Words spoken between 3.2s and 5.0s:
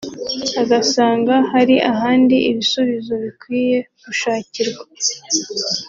bikwiye gushakirwa